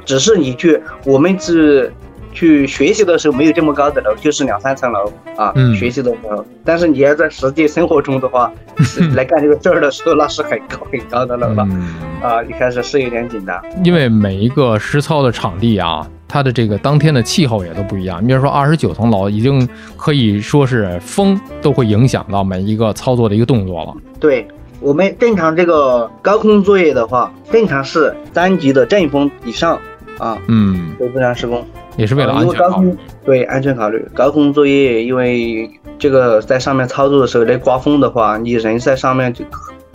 [0.06, 1.94] 只是你去我们是。
[2.38, 5.52] 去学习的时候没有这么高的楼，就是两三层楼啊。
[5.56, 8.54] 嗯学习的时候，但是你要在实际生活中的话，
[9.18, 11.68] 来干这个事儿的时候，那是很高很高的楼了。
[11.72, 13.60] 嗯，啊，一开始是有点紧张。
[13.84, 18.22] 因为每一个实操的场地啊，它的这个当天的气候也都不一样。
[18.22, 23.96] 你比如说二十九层楼，已经可以说是风都会影响到每一个操作的一个动作了。
[24.20, 24.48] 对
[24.80, 29.80] 我们正常这个高空作业的话，正常是三级的阵风以上
[30.20, 31.66] 啊，嗯，都不让施工。
[31.98, 32.88] 也是为了安全考虑。
[32.88, 39.44] 为高空对安全考虑，高空作业因为这个在上面操作的时候，那刮风的话，你人在上面就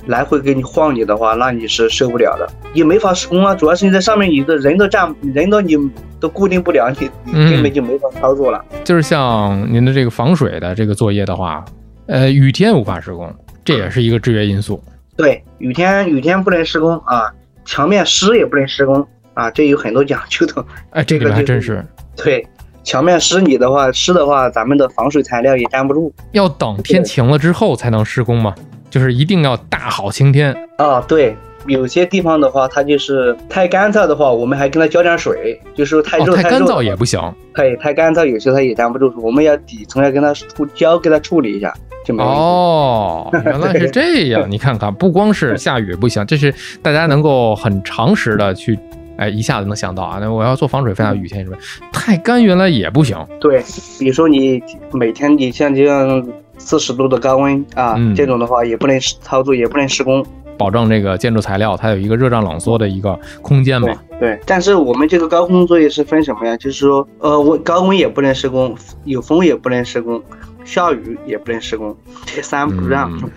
[0.07, 3.55] 来回给你晃你的话，那你是受不了的，也没法施工啊。
[3.55, 5.77] 主要是你在上面，你的人都站，人都你
[6.19, 8.65] 都固定不了，你你嗯根本就没法操作了。
[8.83, 11.65] 就是像您的这个防水的这个作业的话，
[12.07, 13.33] 呃，雨天无法施工，
[13.65, 14.83] 这也是一个制约因素。
[15.17, 17.33] 对，雨天雨天不能施工啊，
[17.65, 20.65] 墙面湿也不能施工啊，这有很多讲究的。
[20.91, 21.85] 哎，这个还真是
[22.17, 22.47] 对，
[22.83, 26.13] 墙面湿你的话，湿的话，咱们的防水材料也粘不住。
[26.33, 28.55] 要等天晴了之后才能施工嘛，
[28.91, 30.55] 就是一定要大好晴天。
[30.79, 37.21] 啊，对，有些地方的话，它就是太干燥的话，我们还跟它浇点水，就是说太哦，热、太干燥也不行。
[37.55, 41.73] 对太干燥，有些它也粘不住，我们要底层要跟它处胶，给它处理一下。
[42.19, 44.45] 哦， 原来是这样。
[44.51, 48.77] 你看看，不光是下雨不行，这是大家能够很常识的去，
[49.23, 50.19] 哎，一下子能想到啊。
[50.21, 51.57] 那我要做防水，非要雨天是吧？
[51.93, 53.17] 太干原来也不行。
[53.41, 53.63] 对，
[54.01, 54.61] 比如说你
[54.93, 56.27] 每天你像这样
[56.59, 60.25] 四十度的高温啊，嗯这种的话也不能操作，也不能施工。
[60.59, 63.89] 保证这个建筑材料它有一个热胀冷缩的一个空间嘛
[64.21, 64.37] 对。
[64.37, 66.57] 对，但是我们这个高空作业是分什么呀？
[66.57, 70.23] 就是说，呃，我高温也不能施工，有风也不能施工，
[70.65, 73.11] 下雨也不能施工，这三不让。
[73.23, 73.31] 嗯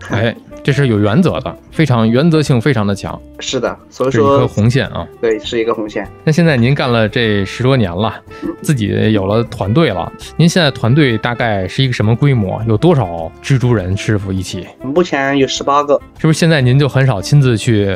[0.10, 5.06] 哎，这是有原则的，非常原则性非常的强，是的，所以是一颗说，红线啊。
[5.20, 6.08] 对，是一个红线。
[6.24, 8.14] 那现在您干了这十多年了，
[8.62, 12.62] 自己有了团队了，您现在团队大概是一个什么规模？
[12.66, 14.66] 有多少蜘蛛人师傅一起？
[14.82, 17.94] 目前有十八个，是不是现在您就很少亲自去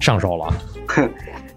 [0.00, 0.54] 上手了？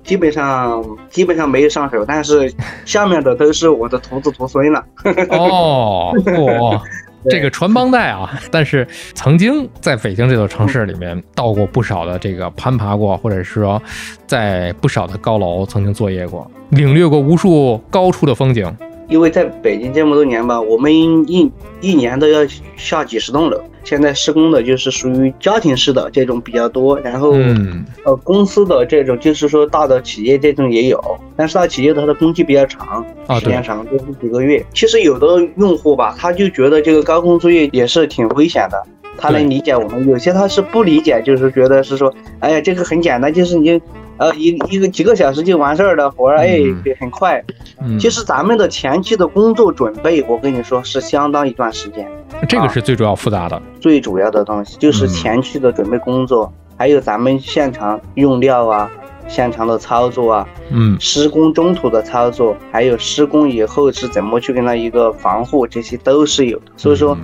[0.04, 2.50] 基本上基本上没有上手，但是
[2.86, 4.82] 下面的都是我的徒子徒孙了。
[5.32, 6.82] 哦，嚯、
[7.30, 8.39] 这个传帮带啊！
[8.51, 13.82] 但是曾经在北京这座城市里面到过不少的这个攀爬过，或者是说
[14.25, 18.75] 在不少的高楼曾经作业过，领略过无数高处的风景。
[19.07, 22.41] 因为在北京这么多年吧，我们一一年都要
[22.75, 23.61] 下几十栋楼。
[23.83, 31.01] 现在施工的就是属于家庭式的这种比较多，然后、嗯，呃公司的这种就是说大的企业这种也有，
[31.37, 34.65] 但是大企业它的工期比较长，啊时间长，就是几个月。
[34.73, 38.83] 其实有的用户吧，他就觉得这个高空作业也是挺危险的。
[39.19, 43.81] 他能理解我们；有些他是不理解，就是觉得是说，哎呀，这个很简单，就是你
[44.17, 46.60] 呃一一个几个小时就完事儿的活儿，哎，
[46.99, 47.43] 很快。
[47.80, 52.08] 嗯，其实咱们的前期的工作准备，我跟你说是相当一段时间。
[52.47, 58.89] 这个是最主要复杂的，最主要的东西就是前期的准备工作，还有咱们现场用料啊。
[59.30, 66.71] 现场的操作啊，嗯，施工中途的操作，还有施工以后是怎么去跟他一个防护，这些都是有的。
[66.77, 67.17] 所以说，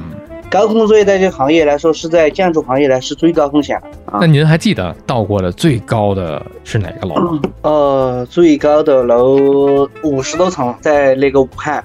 [0.53, 3.87] 高空作业在这个行业来说，是在建筑行业来是最高风险的。
[4.21, 7.41] 那您还记得到过的最高的是哪个楼吗？
[7.63, 11.83] 呃，最高的楼五十多层，在那个武汉，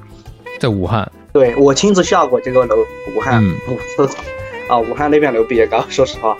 [0.60, 1.10] 在武汉。
[1.32, 2.76] 对我亲自下过这个楼，
[3.16, 4.22] 武汉五十多层
[4.68, 6.36] 啊，武汉那边楼比较高，说实话。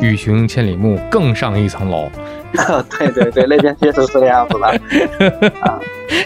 [0.00, 2.08] 欲穷千里目，更上一层楼。
[2.98, 5.50] 对对对，那边确实是这样子的。
[5.60, 5.78] 啊，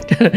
[0.07, 0.31] 这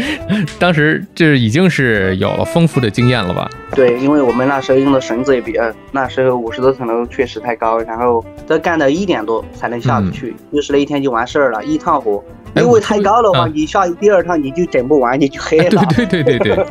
[0.58, 3.48] 当时这已经是有了丰富的经验了吧？
[3.74, 12.22] 对，因为我们那时候用的绳子也比较，那时候五十多层楼确实太高，然后都干到一点多才能下得去，就是那一天就完事儿了，一趟活。
[12.54, 15.82] 因为太高的话，你下第二趟你就整不完，你就黑了。
[15.96, 16.66] 对对对对对，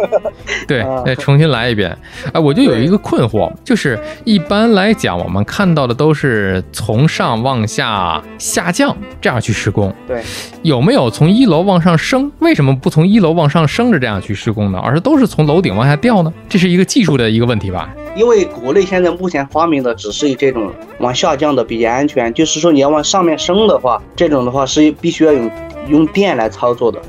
[0.67, 1.97] 对， 再重新来一遍。
[2.31, 9.93] 哎，我就有一个困惑，就是一般来讲，我们看到的都是从上往下下降这样去施工。
[10.07, 10.21] 对，
[10.61, 12.31] 有没有从一楼往上升？
[12.39, 14.79] 为什么不从一楼往上升着这样去施工呢？
[14.79, 16.31] 而是都是从楼顶往下掉呢？
[16.47, 17.89] 这是一个技术的一个问题吧？
[18.15, 25.51] 因为国内现在目前发明的只是这种往下降的比较安全，就是说你要往上面升的话，这种的话是必须要用。
[25.87, 27.01] 用电来操作的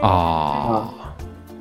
[0.00, 0.88] 啊，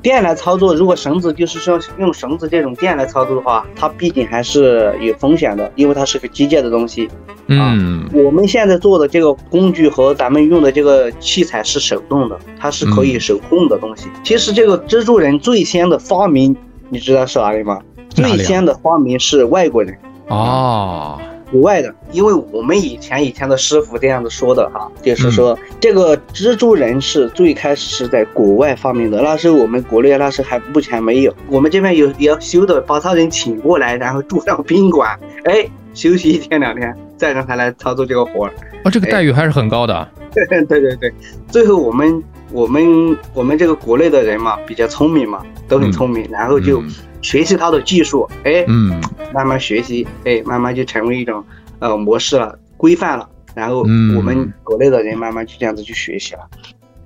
[0.04, 7.10] 电来操作，如果绳子就是说用绳子这种电来操作的话，它毕竟还是有风险的，因为它是个机械的东西。
[7.48, 14.08] 嗯，我们现在做的这个工具和咱们用的这个器材是手动的，它是可以手控的东西。
[14.24, 16.54] 其实这个蜘蛛人最先的发明，
[16.90, 17.80] 你知道是哪里吗？
[18.10, 21.18] 最先的发明是外国人啊。
[21.54, 40.10] 国外的，因为我们以前以前的师傅这样子说的哈，就是说这个蜘蛛人是最开始是在国外发明的，那时候我们国内那时候还目前没有，我们这边有要修的，把他人请过来，然后住上宾馆，哎，休息一天两天，再让他来操作这个活儿，哦，这个待遇还是很高的。
[40.34, 41.14] 对 对对对，
[41.50, 46.82] 最后我们我们我们这个国内的人嘛，比较聪明嘛，都很聪明，然后就。
[47.24, 49.02] 学习他的技术，哎，嗯，
[49.34, 51.44] 慢慢学习，哎，慢慢就成为一种
[51.80, 53.28] 呃模式了，规范了。
[53.56, 56.42] 然后我们国内的人慢慢就这样子去学习了。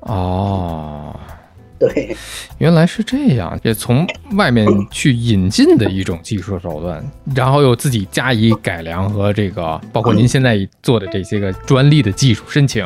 [0.01, 1.13] 哦，
[1.77, 2.15] 对，
[2.57, 12.85] 原来是这样，也从外面去引进的一种技术手段，然后又自己加以改良和这个，包括您现在做的这些个专利的技术申请，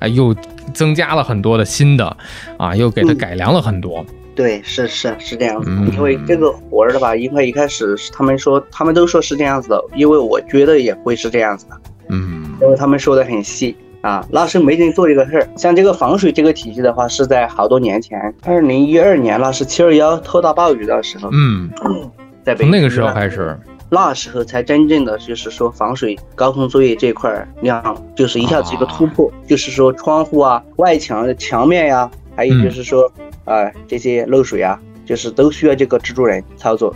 [0.00, 0.34] 啊，又
[0.74, 2.16] 增加了很多的新的，
[2.58, 4.04] 啊，又给它改良了很多。
[4.36, 15.48] 对，是是是这样子，因为这个活儿的吧，因为一开始他们说，他们都说是这样子的，因为我觉得也会是这样子的，嗯，因为他们说的很细啊，那时候没人做这个事儿。
[15.56, 21.70] 像这个防水这个体系的话，是在好多年前，二零一二年那是七二幺特大暴雨的时候，嗯，
[22.44, 33.10] 在从那个时候开始，那时候才真正的就是说防水高空作业这块量就是一下子一个突破，就是说窗户啊、外墙的墙面呀，还有就是说。
[33.46, 36.94] 啊，这些漏水啊，就是都需要这个蜘蛛人操作。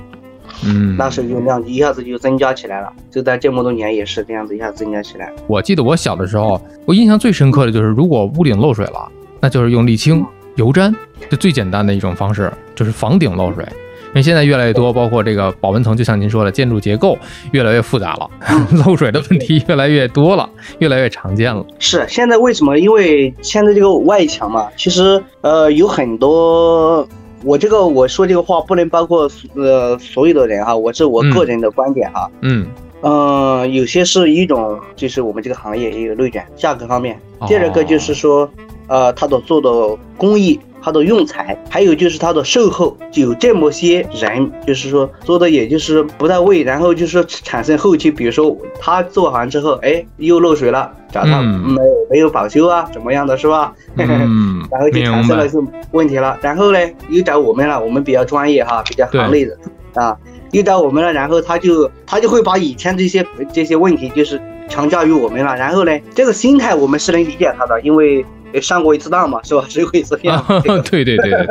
[0.67, 5.33] 嗯，那时候用量一下子就增加起来了，就在这么多年也是这样子一下增加起来。
[5.47, 9.11] 我记得我小的时候，我印象最深刻的就是，如果屋顶漏水了，
[9.41, 10.23] 那就是用沥青、
[10.57, 10.93] 油毡，
[11.31, 13.65] 就最简单的一种方式，就是房顶漏水。
[14.11, 17.17] 因为现在越来越多，包括这个保温层，就像您说的，建筑结构
[17.53, 18.29] 越来越复杂了，
[18.85, 20.49] 漏水的问题越来越多了，
[20.81, 21.65] 越来越常见了。
[21.79, 22.79] 是现在为什么？
[22.79, 27.07] 因为现在这个外墙嘛，其实呃有很多，
[27.45, 32.29] 我这个我说这个话不能包括呃所有的人哈，我是我个人的观点哈。
[32.43, 32.67] 嗯
[33.03, 37.19] 嗯，有些是一种就是我们这个行业也有内卷，价格方面。
[37.49, 38.51] 第二个就是说，
[38.91, 40.61] 呃，它的做的工艺。
[40.83, 53.75] 它的用材，还有就是它的售后，有这么些人，就是说做的也就是不到位，然后就是产生后期，比如说他做完之后，哎，又漏水了，找他没没有保修啊，怎么样的是吧？
[53.99, 56.79] 嗯，然后就产生了这问题了，然后呢
[57.11, 59.55] 又找我们了，我们比较专业哈，比较行内的
[59.93, 60.17] 啊，
[60.53, 63.23] 又找我们了，然后他就他就会把以前这些
[63.53, 68.25] 这些问题就是强加于我们了，然后呢这个心态我们是能理解他的，因为。
[68.53, 69.65] 也上过一次当嘛，是吧？
[69.69, 70.45] 谁会这样？
[70.63, 71.47] 对对对对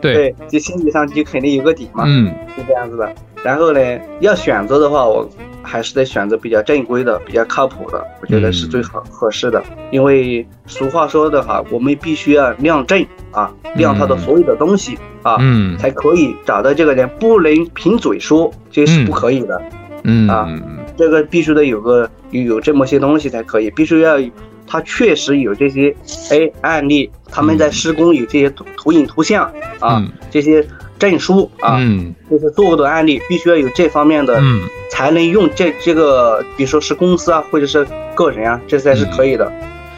[0.00, 2.04] 对 对，就心理上就肯定有个底嘛。
[2.06, 3.14] 嗯，是这样子的。
[3.42, 3.80] 然后呢，
[4.20, 5.28] 要选择的话，我
[5.62, 9.62] 还是得选择比较正规的、比较靠谱的，我觉得是最好合适的。
[9.90, 15.36] 因为俗话说的哈，我们必须要量证啊，量他的所有的东西啊，
[15.78, 17.06] 才可以找到这个人。
[17.20, 19.60] 不能凭嘴说，这是不可以的。
[20.04, 20.48] 嗯啊，
[20.96, 24.18] 这个必须得有个有有这么些东西才可以，必须要
[24.66, 25.94] 他确实有这些
[26.30, 29.44] 哎案例，他们在施工有这些图图影图像
[29.80, 30.10] 啊，嗯。
[30.30, 30.66] 这些
[30.98, 32.14] 证书啊，嗯。
[32.30, 34.62] 就是做过的案例，必须要有这方面的，嗯。
[34.90, 39.50] 才能用这这个，比如说是公司啊，或者是个人啊，这才是可以的。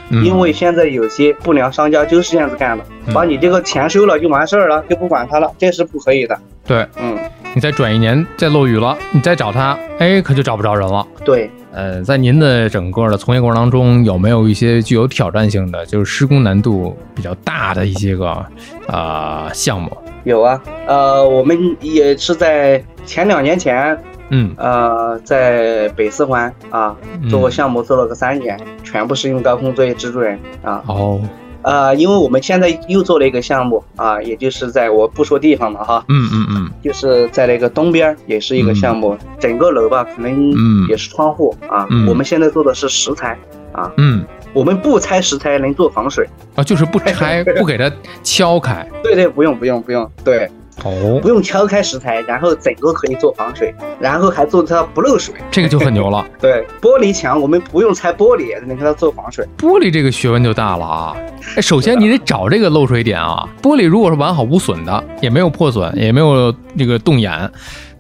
[0.09, 3.15] 嗯，因为现在有些不良商家就是这样子干的，嗯。
[3.15, 6.39] 把你这个钱收了就完事儿了，就不管他了，这是不可以的。
[6.67, 6.87] 对。
[6.99, 7.19] 嗯，
[7.55, 11.07] 你再转一年再漏雨了，你再找他，哎，可就找不着人了。
[11.25, 18.43] 对，呃，在您的整个的从业过程当中，有没有一些具有挑战性的，就是施工难度比较大的一些个
[18.89, 19.95] 呃项目？
[20.25, 23.97] 有啊，呃，我们也是在前两年前，
[24.31, 30.83] 嗯，呃，在北四环啊嗯做过项目，做了个三年，全部是用高空作业蜘蛛人啊。
[30.87, 31.21] 哦，
[31.63, 36.71] 呃，因为我们现在又做了一个项目啊，也就是在我不说地方了哈，嗯嗯嗯。
[36.83, 40.87] 就是在那个东边儿也是一个项目，整个楼吧可能嗯。
[40.89, 41.87] 也是窗户啊。
[41.91, 42.07] 嗯。
[42.07, 43.37] 我们现在做的是石材
[43.73, 46.27] 啊，嗯，我们不拆石材能做防水。
[46.55, 47.91] 啊，就是不拆， 不给它
[48.23, 48.89] 敲开。
[49.03, 50.49] 对对，不用不用不用，对，
[50.85, 55.35] 哦不，用敲开石材，然后整个可以做防水，然后还做它不漏水。
[55.51, 56.27] 这个就很牛了。
[56.39, 59.47] 对，玻璃墙我们不用拆玻璃，也能给它做防水。
[59.59, 61.17] 玻璃这个学问就大了啊！
[61.57, 63.49] 哎，首先你得找这个漏水点啊。
[63.63, 67.51] 玻璃如果是完好无损的，也没有破损，也没有这个洞眼，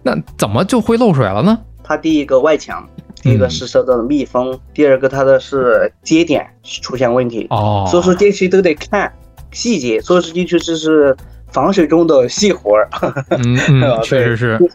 [0.03, 1.59] 那怎么就会漏水了呢？
[1.83, 2.87] 它第一个外墙，
[3.22, 9.11] 第一个是受到了密封，第二个它的是接点出现问题，哦，所以说这些都得看
[9.51, 11.16] 细节，所以说这就是
[11.51, 12.88] 防水中的细活儿。
[13.30, 14.66] 嗯 嗯，确实是就。
[14.66, 14.74] 是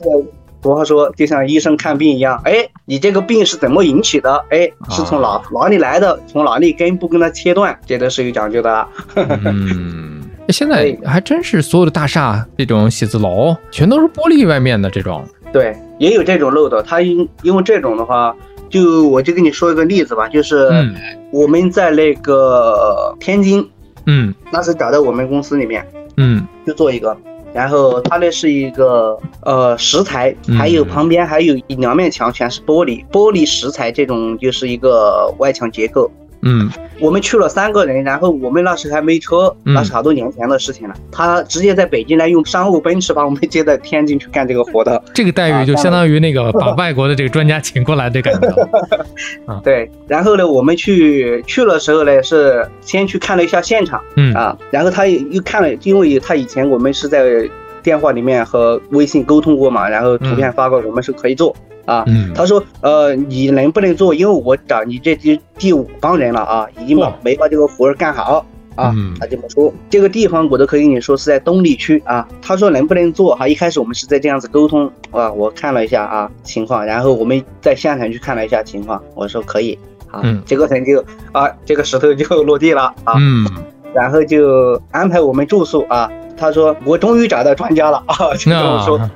[0.63, 2.53] 俗话说，就像医生看病一样，哎，
[2.85, 4.31] 你这个病是怎么引起的？
[4.51, 6.19] 哎，是从哪哪里来的？
[6.27, 8.87] 从哪里根部跟它切断，这都是有讲究的啊。
[9.15, 15.25] 嗯，现在还真是所有的大厦这种写字楼全都是玻璃外面的这种。
[15.51, 16.83] 对，也有这种漏的。
[16.83, 18.35] 它因因为这种的话，
[18.69, 20.93] 就我就跟你说一个例子吧，就是嗯
[21.31, 23.67] 我们在那个天津，
[24.05, 25.83] 嗯那是找到我们公司里面
[26.21, 26.47] 嗯。
[26.65, 27.17] 就做一个，
[27.53, 30.55] 然后它那是一个呃石材，嗯。
[30.55, 36.09] 还有旁边还有一两面墙全是玻璃，玻璃石材这种就是一个外墙结构。
[36.43, 36.69] 嗯
[36.99, 40.93] 我们去了三个人，然后我们那时还没车，嗯那是好多年前的事情了。
[41.11, 45.01] 他直接在北京来用商务奔驰把我们接到天津去干这个活的。
[45.13, 48.69] 这个待遇就相当于那个把外国的这个专家请过来的感觉。
[49.63, 57.49] 对，然后呢，我们去去的时候呢，是先去看了一下现场嗯啊，然后他也又看了，因为他以前我们是在
[57.81, 62.03] 电话里面和微信沟通过嘛，然后图片发过，我们是可以做啊。
[62.07, 64.13] 嗯他说，呃，你能不能做？
[64.13, 69.13] 因为我找你这第第五帮人了啊，已经把没把这个活儿干好啊嗯。
[69.19, 72.27] 他这么说，这个地方我都可以跟你说是在东丽区啊。
[72.41, 73.47] 他说能不能做哈？
[73.47, 79.77] 一开始我们是在这样子沟通啊，我看了一下啊情况，然后我们在现场去看了一下情况，我说可以
[80.09, 83.45] 啊嗯，这个人就啊这个石头就落地了啊，嗯
[83.93, 86.11] 然后就安排我们住宿啊。
[86.37, 88.97] 他说我终于找到专家了 啊，就跟我说。
[88.97, 89.07] 那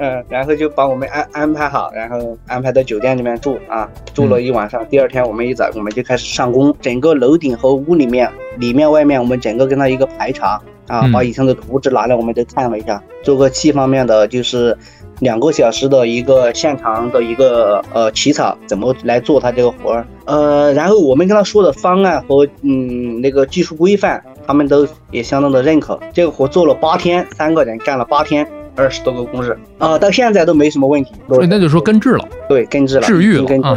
[0.04, 4.84] 嗯，然后就把我们安安排好，然后安排到酒店里面住啊，住了一晚上。
[4.86, 14.76] 第二天我们一早我们就开始上工，整个楼顶和屋里面、里面、外面，我们整个跟他一个排查啊嗯，把以前的图纸拿来，我们都看了一下，做个气方面的就是。
[15.20, 20.06] 两个小时的一个现场的一个呃起草，怎么来做他这个活儿？
[20.26, 25.98] 呃，然后我们跟他说的方案和嗯那个技术规范，他们都也相当的认可。
[26.12, 28.46] 这个活做了八天，三个人干了八天，
[28.76, 31.12] 二十多个工日啊、到现在都没什么问题。
[31.28, 33.76] 那就说根治了，对，根治了，治愈了啊。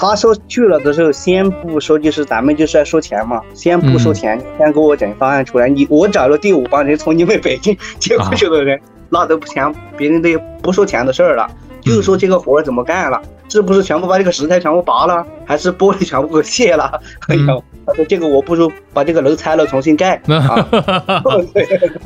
[0.00, 5.68] 他说去了的时候，先不说，就是咱们就是要收钱嘛，先不收钱，先给我整方案出来。
[5.68, 10.28] 你我找了第五帮人从你们北京接过去的人，那都不钱，别人都
[10.62, 11.46] 不收钱的事儿了，
[11.80, 17.00] 就说这个活儿怎么干了，是不是全部把这个石材全部拔了，还是玻璃全部给卸了？
[17.28, 20.68] 哎嗯呦，他说这个我不如把这个楼拆了重新盖啊。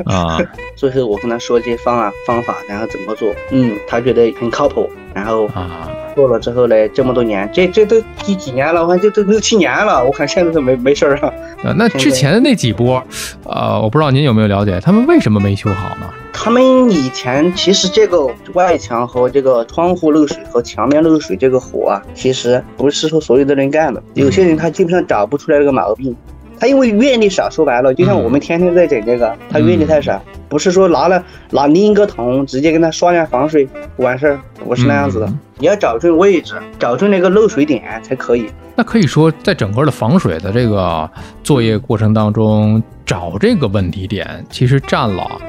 [0.07, 0.39] 啊，
[0.77, 8.83] 所以说我跟他说这些方案方法，然后怎么做，嗯，他觉得很靠谱，然后啊，做了之后呢，这么多年，这这都第几年了？
[8.83, 11.33] 我看这都六七年了，我看现在都没没事儿了。
[11.65, 13.03] 呃那之前的那几波，
[13.45, 16.07] 呃，我不知道您有没有了解，他们为什么没修好呢？
[16.33, 26.17] 他们以前其实这个外墙和这个窗户漏水和墙面漏水这个活啊，其实不是说所有的人干的，有些人他基本上找不出来这个毛病。
[26.59, 31.21] 他因为阅历少，说白了，就像我们天天在整这个，他阅历太少，不是说拿了
[31.51, 35.27] 拿另一个桶直接跟他刷下防水完事儿，不是那样子的。
[35.27, 38.51] 嗯你要找准位置，找准那个漏水点才可以。
[38.75, 41.09] 那可以说，在整个的防水的这个
[41.45, 45.41] 作业过程当中，找这个问题点，其实占了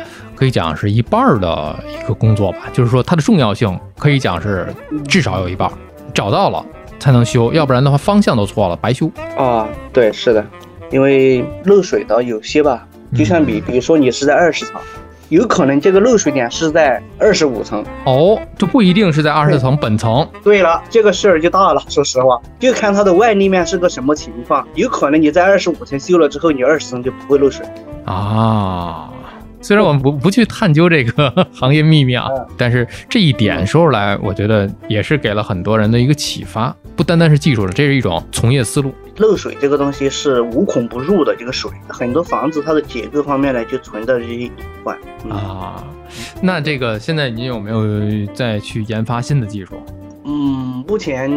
[0.43, 2.63] 可以讲是一半儿的一个工作吧。
[2.73, 4.67] 就是说，它的重要性可以讲是
[5.07, 5.73] 至少有一半儿。
[6.13, 6.61] 找到了
[6.99, 9.09] 才能修，要不然的话方向都错了，白修。
[9.37, 10.45] 啊，对，是的，
[10.91, 12.85] 因为漏水的有些吧，
[13.15, 14.75] 就像比比如说你是在二十层，
[15.29, 17.81] 有可能这个漏水点是在二十五层。
[18.03, 20.27] 哦，就不一定是在二十层本层。
[20.43, 21.81] 对了，这个事儿就大了。
[21.87, 27.65] 说实话，就看它的外立面是个什么情况，有可能你在二十五层修了之后，你二十层就不会漏水。
[28.05, 29.09] 啊，
[29.63, 38.93] 虽然我们不不去探究这个行业秘密啊，但是这一点说出来，我觉得也是给了很多人的一个启发，不单单是技术了，这是一种从业思路。
[39.17, 44.51] 漏水这个东西是无孔不入的，这个水很多房子它的结构方面呢就存在这些隐
[44.83, 44.97] 患。
[45.23, 45.81] 嗯啊，
[46.41, 49.81] 那这个现在你有没有再去研发新的技术
[50.25, 51.29] 嗯，目前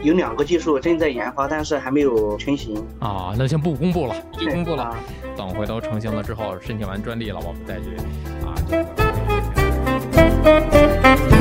[0.00, 2.76] 有两个技术正在研发，但是还没有成型。
[3.00, 3.34] 啊？
[3.38, 4.98] 那先不公布了，已经公布了，啊
[5.36, 7.96] 等回头成型了之后，申请完专利了，我们再去
[11.30, 11.33] 啊。